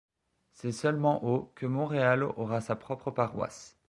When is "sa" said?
2.59-2.75